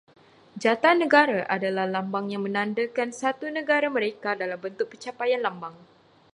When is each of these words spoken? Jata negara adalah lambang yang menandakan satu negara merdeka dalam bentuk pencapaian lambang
Jata 0.63 0.91
negara 1.01 1.39
adalah 1.55 1.85
lambang 1.95 2.25
yang 2.33 2.41
menandakan 2.47 3.09
satu 3.21 3.45
negara 3.57 3.85
merdeka 3.93 4.31
dalam 4.41 4.57
bentuk 4.65 4.87
pencapaian 4.91 5.41
lambang 5.47 5.75